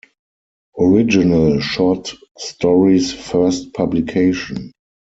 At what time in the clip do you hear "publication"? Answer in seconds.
3.75-4.71